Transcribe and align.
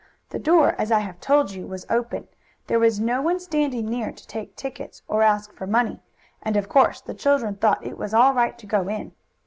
The 0.31 0.39
door, 0.39 0.73
as 0.79 0.91
I 0.91 0.97
have 0.97 1.19
told 1.21 1.51
you, 1.51 1.67
was 1.67 1.85
open, 1.87 2.27
there 2.65 2.79
was 2.79 2.99
no 2.99 3.21
one 3.21 3.39
standing 3.39 3.85
near 3.87 4.11
to 4.11 4.25
take 4.27 4.55
tickets, 4.55 5.03
or 5.07 5.21
ask 5.21 5.53
for 5.53 5.67
money, 5.67 6.01
and 6.41 6.57
of 6.57 6.67
course 6.67 7.01
the 7.01 7.13
children 7.13 7.53
thought 7.53 7.85
it 7.85 7.99
was 7.99 8.11
all 8.11 8.33
right 8.33 8.57
to 8.57 8.65
go 8.65 8.87
in. 8.87 9.11